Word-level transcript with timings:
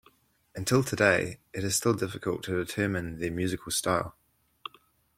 Until 0.55 0.81
today, 0.83 1.37
it 1.53 1.63
is 1.63 1.75
still 1.75 1.93
difficult 1.93 2.41
to 2.45 2.55
determine 2.65 3.19
their 3.19 3.29
musical 3.29 3.71
style. 3.71 4.15